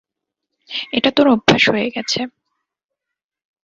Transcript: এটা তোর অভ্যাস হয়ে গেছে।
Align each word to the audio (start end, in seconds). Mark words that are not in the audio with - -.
এটা 0.93 1.09
তোর 1.11 1.27
অভ্যাস 1.27 1.63
হয়ে 1.73 1.89
গেছে। 1.95 2.19